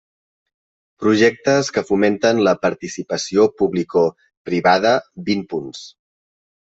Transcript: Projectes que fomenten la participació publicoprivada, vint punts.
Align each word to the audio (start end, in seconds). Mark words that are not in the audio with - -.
Projectes 1.03 1.69
que 1.75 1.83
fomenten 1.89 2.41
la 2.49 2.53
participació 2.63 3.45
publicoprivada, 3.63 4.95
vint 5.29 5.45
punts. 5.53 5.85